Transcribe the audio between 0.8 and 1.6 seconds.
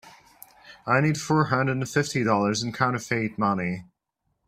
I need four